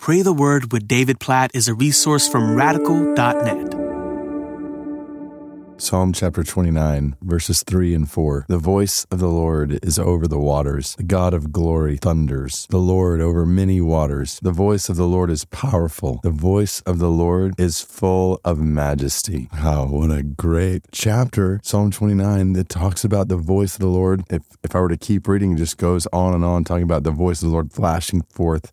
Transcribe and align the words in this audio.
Pray 0.00 0.22
the 0.22 0.32
Word 0.32 0.72
with 0.72 0.88
David 0.88 1.20
Platt 1.20 1.50
is 1.52 1.68
a 1.68 1.74
resource 1.74 2.26
from 2.26 2.56
radical.net. 2.56 3.74
Psalm 5.76 6.14
chapter 6.14 6.42
29, 6.42 7.16
verses 7.20 7.62
3 7.62 7.94
and 7.94 8.10
4. 8.10 8.46
The 8.48 8.56
voice 8.56 9.04
of 9.10 9.18
the 9.18 9.28
Lord 9.28 9.78
is 9.84 9.98
over 9.98 10.26
the 10.26 10.38
waters. 10.38 10.96
The 10.96 11.02
God 11.02 11.34
of 11.34 11.52
glory 11.52 11.98
thunders. 11.98 12.66
The 12.70 12.78
Lord 12.78 13.20
over 13.20 13.44
many 13.44 13.82
waters. 13.82 14.40
The 14.42 14.52
voice 14.52 14.88
of 14.88 14.96
the 14.96 15.06
Lord 15.06 15.28
is 15.28 15.44
powerful. 15.44 16.20
The 16.22 16.30
voice 16.30 16.80
of 16.86 16.98
the 16.98 17.10
Lord 17.10 17.52
is 17.60 17.82
full 17.82 18.40
of 18.42 18.58
majesty. 18.58 19.50
Wow, 19.52 19.88
what 19.88 20.10
a 20.10 20.22
great 20.22 20.86
chapter. 20.92 21.60
Psalm 21.62 21.90
29 21.90 22.54
that 22.54 22.70
talks 22.70 23.04
about 23.04 23.28
the 23.28 23.36
voice 23.36 23.74
of 23.74 23.80
the 23.80 23.86
Lord. 23.88 24.24
If, 24.30 24.44
if 24.64 24.74
I 24.74 24.80
were 24.80 24.88
to 24.88 24.96
keep 24.96 25.28
reading, 25.28 25.52
it 25.52 25.58
just 25.58 25.76
goes 25.76 26.06
on 26.10 26.32
and 26.32 26.42
on 26.42 26.64
talking 26.64 26.84
about 26.84 27.02
the 27.02 27.10
voice 27.10 27.42
of 27.42 27.50
the 27.50 27.52
Lord 27.52 27.70
flashing 27.70 28.22
forth 28.22 28.72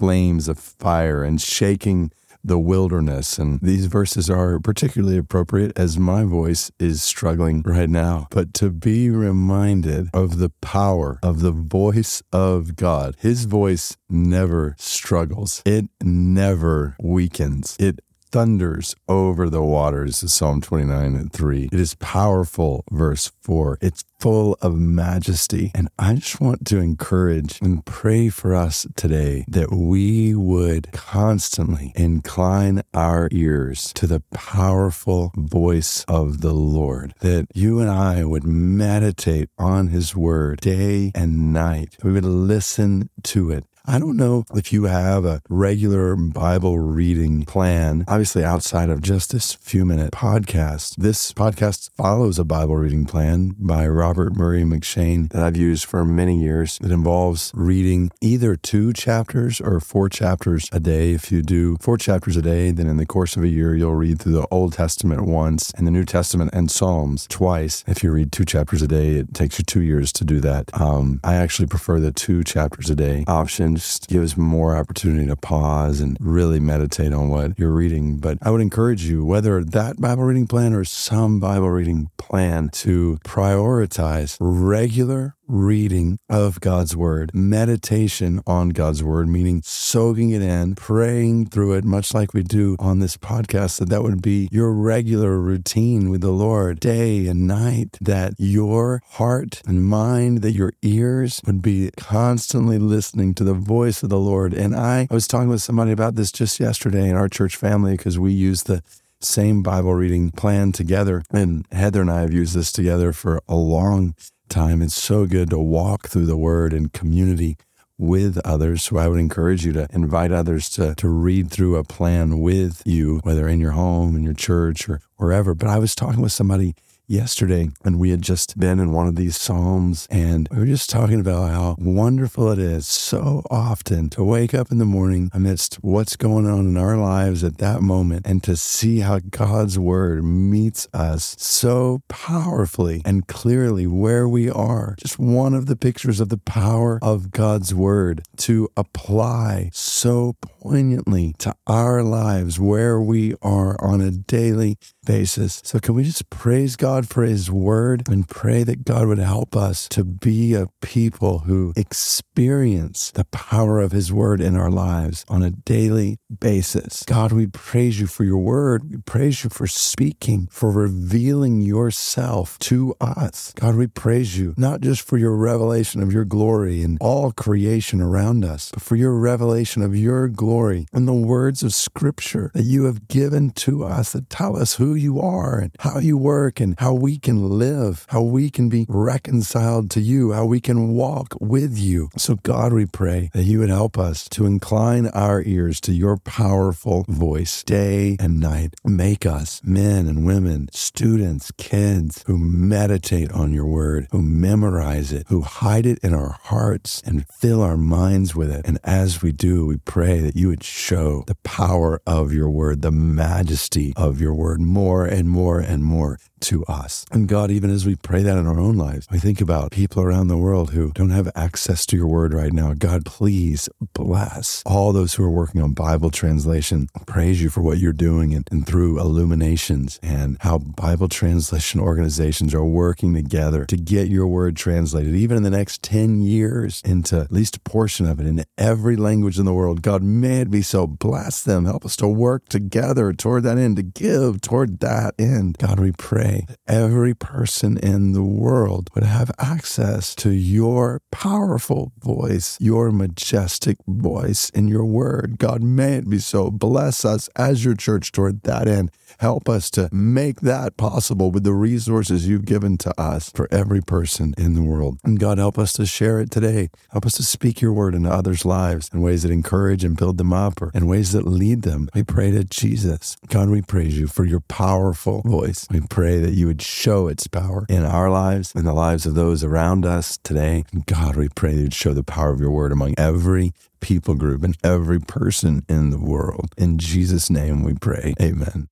flames 0.00 0.48
of 0.48 0.58
fire 0.58 1.22
and 1.22 1.38
shaking 1.42 2.10
the 2.42 2.58
wilderness. 2.58 3.38
And 3.38 3.60
these 3.60 3.84
verses 3.84 4.30
are 4.30 4.58
particularly 4.58 5.18
appropriate 5.18 5.72
as 5.76 5.98
my 5.98 6.24
voice 6.24 6.70
is 6.78 7.02
struggling 7.02 7.62
right 7.66 7.90
now. 7.90 8.26
But 8.30 8.54
to 8.54 8.70
be 8.70 9.10
reminded 9.10 10.08
of 10.14 10.38
the 10.38 10.48
power 10.62 11.18
of 11.22 11.40
the 11.40 11.52
voice 11.52 12.22
of 12.32 12.76
God, 12.76 13.14
his 13.18 13.44
voice 13.44 13.98
never 14.08 14.74
struggles, 14.78 15.62
it 15.66 15.84
never 16.02 16.96
weakens, 16.98 17.76
it 17.78 18.00
thunders 18.30 18.94
over 19.08 19.48
the 19.48 19.62
waters, 19.62 20.18
Psalm 20.32 20.60
29 20.60 21.14
and 21.14 21.32
3. 21.32 21.68
It 21.72 21.80
is 21.80 21.94
powerful, 21.96 22.84
verse 22.90 23.32
4. 23.40 23.78
It's 23.80 24.04
full 24.18 24.56
of 24.60 24.76
majesty. 24.76 25.72
And 25.74 25.88
I 25.98 26.14
just 26.14 26.40
want 26.40 26.66
to 26.66 26.78
encourage 26.78 27.58
and 27.62 27.84
pray 27.84 28.28
for 28.28 28.54
us 28.54 28.86
today 28.94 29.44
that 29.48 29.72
we 29.72 30.34
would 30.34 30.92
constantly 30.92 31.92
incline 31.96 32.82
our 32.92 33.28
ears 33.32 33.92
to 33.94 34.06
the 34.06 34.22
powerful 34.32 35.32
voice 35.36 36.04
of 36.06 36.42
the 36.42 36.52
Lord, 36.52 37.14
that 37.20 37.46
you 37.54 37.80
and 37.80 37.90
I 37.90 38.24
would 38.24 38.44
meditate 38.44 39.48
on 39.58 39.88
his 39.88 40.14
word 40.14 40.60
day 40.60 41.12
and 41.14 41.52
night. 41.52 41.96
We 42.02 42.12
would 42.12 42.24
listen 42.24 43.08
to 43.24 43.50
it 43.50 43.64
I 43.86 43.98
don't 43.98 44.18
know 44.18 44.44
if 44.54 44.74
you 44.74 44.84
have 44.84 45.24
a 45.24 45.40
regular 45.48 46.14
Bible 46.14 46.78
reading 46.78 47.44
plan, 47.46 48.04
obviously 48.06 48.44
outside 48.44 48.90
of 48.90 49.00
just 49.00 49.32
this 49.32 49.54
few 49.54 49.86
minute 49.86 50.12
podcast. 50.12 50.96
This 50.96 51.32
podcast 51.32 51.90
follows 51.96 52.38
a 52.38 52.44
Bible 52.44 52.76
reading 52.76 53.06
plan 53.06 53.54
by 53.58 53.88
Robert 53.88 54.36
Murray 54.36 54.64
M'Cheyne 54.64 55.30
that 55.30 55.42
I've 55.42 55.56
used 55.56 55.86
for 55.86 56.04
many 56.04 56.38
years. 56.38 56.78
It 56.82 56.90
involves 56.90 57.50
reading 57.54 58.10
either 58.20 58.54
two 58.54 58.92
chapters 58.92 59.62
or 59.62 59.80
four 59.80 60.10
chapters 60.10 60.68
a 60.72 60.78
day. 60.78 61.12
If 61.12 61.32
you 61.32 61.40
do 61.40 61.78
four 61.80 61.96
chapters 61.96 62.36
a 62.36 62.42
day, 62.42 62.72
then 62.72 62.86
in 62.86 62.98
the 62.98 63.06
course 63.06 63.34
of 63.34 63.44
a 63.44 63.48
year, 63.48 63.74
you'll 63.74 63.94
read 63.94 64.20
through 64.20 64.34
the 64.34 64.48
Old 64.50 64.74
Testament 64.74 65.22
once 65.22 65.72
and 65.72 65.86
the 65.86 65.90
New 65.90 66.04
Testament 66.04 66.50
and 66.52 66.70
Psalms 66.70 67.26
twice. 67.28 67.82
If 67.86 68.04
you 68.04 68.12
read 68.12 68.30
two 68.30 68.44
chapters 68.44 68.82
a 68.82 68.88
day, 68.88 69.14
it 69.14 69.32
takes 69.32 69.58
you 69.58 69.64
two 69.64 69.82
years 69.82 70.12
to 70.12 70.24
do 70.24 70.38
that. 70.40 70.68
Um, 70.78 71.20
I 71.24 71.36
actually 71.36 71.66
prefer 71.66 71.98
the 71.98 72.12
two 72.12 72.44
chapters 72.44 72.90
a 72.90 72.94
day 72.94 73.24
option 73.26 73.70
just 73.80 74.08
gives 74.08 74.36
more 74.36 74.76
opportunity 74.76 75.26
to 75.26 75.36
pause 75.36 76.00
and 76.00 76.16
really 76.20 76.60
meditate 76.60 77.12
on 77.12 77.28
what 77.28 77.58
you're 77.58 77.72
reading. 77.72 78.18
But 78.18 78.38
I 78.42 78.50
would 78.50 78.60
encourage 78.60 79.04
you, 79.04 79.24
whether 79.24 79.64
that 79.64 80.00
Bible 80.00 80.24
reading 80.24 80.46
plan 80.46 80.74
or 80.74 80.84
some 80.84 81.40
Bible 81.40 81.70
reading 81.70 82.10
plan, 82.18 82.68
to 82.70 83.18
prioritize 83.24 84.36
regular 84.40 85.34
reading 85.50 86.18
of 86.28 86.60
God's 86.60 86.96
Word, 86.96 87.32
meditation 87.34 88.40
on 88.46 88.68
God's 88.70 89.02
Word, 89.02 89.28
meaning 89.28 89.62
soaking 89.64 90.30
it 90.30 90.42
in, 90.42 90.76
praying 90.76 91.46
through 91.46 91.74
it, 91.74 91.84
much 91.84 92.14
like 92.14 92.32
we 92.32 92.42
do 92.42 92.76
on 92.78 93.00
this 93.00 93.16
podcast, 93.16 93.78
that 93.78 93.88
that 93.88 94.02
would 94.02 94.22
be 94.22 94.48
your 94.52 94.72
regular 94.72 95.38
routine 95.38 96.08
with 96.08 96.20
the 96.20 96.30
Lord 96.30 96.78
day 96.78 97.26
and 97.26 97.48
night, 97.48 97.98
that 98.00 98.34
your 98.38 99.02
heart 99.04 99.60
and 99.66 99.84
mind, 99.84 100.42
that 100.42 100.52
your 100.52 100.72
ears 100.82 101.40
would 101.44 101.62
be 101.62 101.90
constantly 101.96 102.78
listening 102.78 103.34
to 103.34 103.44
the 103.44 103.54
voice 103.54 104.02
of 104.04 104.08
the 104.08 104.20
Lord. 104.20 104.54
And 104.54 104.74
I, 104.76 105.08
I 105.10 105.14
was 105.14 105.26
talking 105.26 105.48
with 105.48 105.62
somebody 105.62 105.90
about 105.90 106.14
this 106.14 106.30
just 106.30 106.60
yesterday 106.60 107.08
in 107.08 107.16
our 107.16 107.28
church 107.28 107.56
family 107.56 107.96
because 107.96 108.18
we 108.18 108.32
use 108.32 108.62
the 108.62 108.82
same 109.20 109.62
Bible 109.62 109.94
reading 109.94 110.30
plan 110.30 110.72
together. 110.72 111.22
And 111.30 111.66
Heather 111.72 112.00
and 112.00 112.10
I 112.10 112.20
have 112.20 112.32
used 112.32 112.54
this 112.54 112.72
together 112.72 113.12
for 113.12 113.42
a 113.48 113.56
long 113.56 114.14
time. 114.50 114.82
It's 114.82 114.94
so 114.94 115.26
good 115.26 115.48
to 115.50 115.58
walk 115.58 116.08
through 116.08 116.26
the 116.26 116.36
word 116.36 116.72
in 116.72 116.90
community 116.90 117.56
with 117.96 118.38
others. 118.44 118.82
So 118.82 118.96
I 118.96 119.08
would 119.08 119.20
encourage 119.20 119.64
you 119.64 119.72
to 119.74 119.86
invite 119.92 120.32
others 120.32 120.68
to, 120.70 120.94
to 120.96 121.08
read 121.08 121.50
through 121.50 121.76
a 121.76 121.84
plan 121.84 122.40
with 122.40 122.82
you, 122.84 123.20
whether 123.22 123.48
in 123.48 123.60
your 123.60 123.72
home, 123.72 124.16
in 124.16 124.22
your 124.22 124.34
church, 124.34 124.88
or 124.88 125.00
wherever. 125.16 125.54
But 125.54 125.68
I 125.68 125.78
was 125.78 125.94
talking 125.94 126.20
with 126.20 126.32
somebody 126.32 126.74
yesterday 127.10 127.68
and 127.84 127.98
we 127.98 128.10
had 128.10 128.22
just 128.22 128.56
been 128.56 128.78
in 128.78 128.92
one 128.92 129.08
of 129.08 129.16
these 129.16 129.36
Psalms 129.36 130.06
and 130.10 130.48
we 130.52 130.58
were 130.58 130.66
just 130.66 130.88
talking 130.88 131.18
about 131.18 131.50
how 131.50 131.74
wonderful 131.76 132.52
it 132.52 132.58
is 132.60 132.86
so 132.86 133.42
often 133.50 134.08
to 134.10 134.22
wake 134.22 134.54
up 134.54 134.70
in 134.70 134.78
the 134.78 134.84
morning 134.84 135.28
amidst 135.34 135.74
what's 135.82 136.14
going 136.14 136.46
on 136.46 136.60
in 136.60 136.76
our 136.76 136.96
lives 136.96 137.42
at 137.42 137.58
that 137.58 137.82
moment 137.82 138.24
and 138.26 138.44
to 138.44 138.56
see 138.56 139.00
how 139.00 139.18
God's 139.18 139.76
word 139.76 140.22
meets 140.22 140.86
us 140.94 141.34
so 141.36 142.02
powerfully 142.06 143.02
and 143.04 143.26
clearly 143.26 143.88
where 143.88 144.28
we 144.28 144.48
are. 144.48 144.94
Just 144.96 145.18
one 145.18 145.52
of 145.52 145.66
the 145.66 145.76
pictures 145.76 146.20
of 146.20 146.28
the 146.28 146.38
power 146.38 147.00
of 147.02 147.32
God's 147.32 147.74
word 147.74 148.22
to 148.36 148.68
apply 148.76 149.70
so 149.72 150.36
poignantly 150.40 151.34
to 151.38 151.56
our 151.66 152.04
lives 152.04 152.60
where 152.60 153.00
we 153.00 153.34
are 153.42 153.76
on 153.82 154.00
a 154.00 154.12
daily 154.12 154.78
basis. 155.04 155.60
So, 155.64 155.78
can 155.78 155.94
we 155.94 156.04
just 156.04 156.30
praise 156.30 156.76
God 156.76 157.08
for 157.08 157.22
His 157.22 157.50
word 157.50 158.08
and 158.08 158.28
pray 158.28 158.62
that 158.64 158.84
God 158.84 159.06
would 159.06 159.18
help 159.18 159.56
us 159.56 159.88
to 159.90 160.04
be 160.04 160.54
a 160.54 160.66
people 160.80 161.40
who 161.40 161.72
experience 161.76 163.10
the 163.10 163.24
power 163.26 163.80
of 163.80 163.92
His 163.92 164.12
word 164.12 164.40
in 164.40 164.56
our 164.56 164.70
lives 164.70 165.24
on 165.28 165.42
a 165.42 165.50
daily 165.50 166.18
basis? 166.40 167.02
God, 167.04 167.32
we 167.32 167.46
praise 167.46 168.00
you 168.00 168.06
for 168.06 168.24
your 168.24 168.38
word. 168.38 168.90
We 168.90 168.98
praise 168.98 169.44
you 169.44 169.50
for 169.50 169.66
speaking, 169.66 170.48
for 170.50 170.70
revealing 170.70 171.60
yourself 171.60 172.58
to 172.60 172.94
us. 173.00 173.52
God, 173.54 173.76
we 173.76 173.86
praise 173.86 174.38
you 174.38 174.54
not 174.56 174.80
just 174.80 175.02
for 175.02 175.16
your 175.16 175.36
revelation 175.36 176.02
of 176.02 176.12
your 176.12 176.24
glory 176.24 176.82
in 176.82 176.98
all 177.00 177.32
creation 177.32 178.00
around 178.00 178.44
us, 178.44 178.70
but 178.72 178.82
for 178.82 178.96
your 178.96 179.14
revelation 179.14 179.82
of 179.82 179.96
your 179.96 180.28
glory 180.28 180.86
in 180.92 181.06
the 181.06 181.14
words 181.14 181.62
of 181.62 181.72
Scripture 181.74 182.50
that 182.54 182.64
you 182.64 182.84
have 182.84 183.08
given 183.08 183.50
to 183.50 183.84
us 183.84 184.12
that 184.12 184.30
tell 184.30 184.56
us 184.56 184.74
who 184.74 184.94
you 185.00 185.20
are 185.20 185.58
and 185.58 185.72
how 185.80 185.98
you 185.98 186.16
work 186.16 186.60
and 186.60 186.78
how 186.78 186.92
we 186.92 187.18
can 187.18 187.58
live, 187.58 188.06
how 188.10 188.22
we 188.22 188.50
can 188.50 188.68
be 188.68 188.86
reconciled 188.88 189.90
to 189.90 190.00
you, 190.00 190.32
how 190.32 190.44
we 190.44 190.60
can 190.60 190.92
walk 190.92 191.34
with 191.40 191.76
you. 191.78 192.10
So, 192.16 192.36
God, 192.36 192.72
we 192.72 192.86
pray 192.86 193.30
that 193.32 193.44
you 193.44 193.58
would 193.60 193.70
help 193.70 193.98
us 193.98 194.28
to 194.30 194.46
incline 194.46 195.06
our 195.08 195.42
ears 195.42 195.80
to 195.82 195.92
your 195.92 196.16
powerful 196.16 197.04
voice 197.08 197.62
day 197.64 198.16
and 198.20 198.38
night. 198.40 198.74
Make 198.84 199.24
us 199.26 199.60
men 199.64 200.06
and 200.06 200.26
women, 200.26 200.68
students, 200.72 201.50
kids 201.52 202.22
who 202.26 202.38
meditate 202.38 203.32
on 203.32 203.52
your 203.52 203.66
word, 203.66 204.06
who 204.10 204.22
memorize 204.22 205.12
it, 205.12 205.26
who 205.28 205.42
hide 205.42 205.86
it 205.86 205.98
in 206.02 206.14
our 206.14 206.36
hearts 206.44 207.02
and 207.06 207.26
fill 207.28 207.62
our 207.62 207.76
minds 207.76 208.34
with 208.34 208.50
it. 208.50 208.66
And 208.66 208.78
as 208.84 209.22
we 209.22 209.32
do, 209.32 209.66
we 209.66 209.76
pray 209.78 210.20
that 210.20 210.36
you 210.36 210.48
would 210.48 210.64
show 210.64 211.24
the 211.26 211.36
power 211.36 212.00
of 212.06 212.32
your 212.32 212.50
word, 212.50 212.82
the 212.82 212.90
majesty 212.90 213.92
of 213.96 214.20
your 214.20 214.34
word 214.34 214.60
more 214.60 214.79
and 214.88 215.28
more 215.28 215.60
and 215.60 215.84
more 215.84 216.18
to 216.40 216.64
us. 216.66 217.04
And 217.10 217.28
God, 217.28 217.50
even 217.50 217.70
as 217.70 217.86
we 217.86 217.96
pray 217.96 218.22
that 218.22 218.38
in 218.38 218.46
our 218.46 218.58
own 218.58 218.76
lives, 218.76 219.06
we 219.10 219.18
think 219.18 219.40
about 219.40 219.72
people 219.72 220.02
around 220.02 220.28
the 220.28 220.36
world 220.36 220.70
who 220.70 220.90
don't 220.92 221.10
have 221.10 221.30
access 221.34 221.84
to 221.86 221.96
your 221.96 222.06
word 222.06 222.32
right 222.32 222.52
now. 222.52 222.72
God, 222.74 223.04
please 223.04 223.68
bless 223.92 224.62
all 224.64 224.92
those 224.92 225.14
who 225.14 225.24
are 225.24 225.30
working 225.30 225.60
on 225.60 225.72
Bible 225.72 226.10
translation. 226.10 226.88
Praise 227.06 227.42
you 227.42 227.50
for 227.50 227.60
what 227.60 227.78
you're 227.78 227.92
doing 227.92 228.34
and, 228.34 228.48
and 228.50 228.66
through 228.66 228.96
illumiNations 228.96 229.98
and 230.02 230.38
how 230.40 230.58
Bible 230.58 231.08
translation 231.08 231.80
organizations 231.80 232.54
are 232.54 232.64
working 232.64 233.14
together 233.14 233.64
to 233.66 233.76
get 233.76 234.08
your 234.08 234.26
word 234.26 234.56
translated, 234.56 235.14
even 235.14 235.36
in 235.36 235.42
the 235.42 235.50
next 235.50 235.82
10 235.82 236.22
years, 236.22 236.80
into 236.84 237.20
at 237.20 237.32
least 237.32 237.56
a 237.56 237.60
portion 237.60 238.06
of 238.06 238.20
it 238.20 238.26
in 238.26 238.44
every 238.56 238.96
language 238.96 239.38
in 239.38 239.44
the 239.44 239.52
world. 239.52 239.82
God, 239.82 240.02
may 240.02 240.40
it 240.40 240.50
be 240.50 240.62
so. 240.62 240.86
Bless 240.86 241.42
them. 241.42 241.66
Help 241.66 241.84
us 241.84 241.96
to 241.96 242.08
work 242.08 242.48
together 242.48 243.12
toward 243.12 243.42
that 243.42 243.58
end, 243.58 243.76
to 243.76 243.82
give 243.82 244.40
toward 244.40 244.69
that 244.78 245.14
end. 245.18 245.58
God, 245.58 245.80
we 245.80 245.92
pray 245.92 246.46
that 246.48 246.58
every 246.66 247.14
person 247.14 247.76
in 247.76 248.12
the 248.12 248.22
world 248.22 248.88
would 248.94 249.04
have 249.04 249.30
access 249.38 250.14
to 250.16 250.30
your 250.30 251.02
powerful 251.10 251.92
voice, 251.98 252.56
your 252.60 252.92
majestic 252.92 253.78
voice 253.86 254.50
in 254.50 254.68
your 254.68 254.84
word. 254.84 255.38
God, 255.38 255.62
may 255.62 255.94
it 255.94 256.08
be 256.08 256.18
so. 256.18 256.50
Bless 256.50 257.04
us 257.04 257.28
as 257.36 257.64
your 257.64 257.74
church 257.74 258.12
toward 258.12 258.42
that 258.42 258.68
end. 258.68 258.90
Help 259.18 259.48
us 259.48 259.70
to 259.72 259.88
make 259.92 260.40
that 260.40 260.76
possible 260.76 261.30
with 261.30 261.44
the 261.44 261.52
resources 261.52 262.26
you've 262.26 262.46
given 262.46 262.78
to 262.78 262.98
us 262.98 263.30
for 263.30 263.48
every 263.50 263.82
person 263.82 264.34
in 264.38 264.54
the 264.54 264.62
world. 264.62 264.98
And 265.04 265.18
God, 265.18 265.38
help 265.38 265.58
us 265.58 265.72
to 265.74 265.84
share 265.84 266.20
it 266.20 266.30
today. 266.30 266.70
Help 266.90 267.04
us 267.04 267.14
to 267.14 267.22
speak 267.22 267.60
your 267.60 267.72
word 267.72 267.94
into 267.94 268.10
others' 268.10 268.44
lives 268.44 268.88
in 268.92 269.02
ways 269.02 269.22
that 269.22 269.30
encourage 269.30 269.84
and 269.84 269.96
build 269.96 270.16
them 270.16 270.32
up 270.32 270.62
or 270.62 270.70
in 270.72 270.86
ways 270.86 271.12
that 271.12 271.26
lead 271.26 271.62
them. 271.62 271.88
We 271.94 272.02
pray 272.02 272.30
to 272.30 272.44
Jesus. 272.44 273.16
God, 273.28 273.48
we 273.48 273.62
praise 273.62 273.98
you 273.98 274.06
for 274.06 274.24
your 274.24 274.40
powerful 274.60 275.22
voice. 275.22 275.66
We 275.70 275.80
pray 275.80 276.18
that 276.18 276.34
you 276.34 276.46
would 276.46 276.60
show 276.60 277.08
its 277.08 277.26
power 277.26 277.64
in 277.70 277.82
our 277.82 278.10
lives, 278.10 278.52
in 278.54 278.66
the 278.66 278.74
lives 278.74 279.06
of 279.06 279.14
those 279.14 279.42
around 279.42 279.86
us 279.86 280.18
today. 280.18 280.64
God, 280.84 281.16
we 281.16 281.30
pray 281.30 281.54
that 281.54 281.62
you'd 281.62 281.74
show 281.74 281.94
the 281.94 282.04
power 282.04 282.30
of 282.30 282.40
your 282.40 282.50
word 282.50 282.70
among 282.70 282.94
every 282.98 283.52
people 283.80 284.14
group 284.14 284.44
and 284.44 284.54
every 284.62 285.00
person 285.00 285.64
in 285.66 285.88
the 285.88 285.98
world. 285.98 286.50
In 286.58 286.76
Jesus' 286.76 287.30
name 287.30 287.64
we 287.64 287.72
pray. 287.72 288.12
Amen. 288.20 288.68